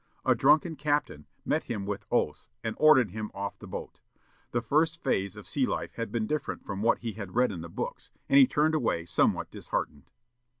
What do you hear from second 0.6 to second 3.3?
captain met him with oaths, and ordered him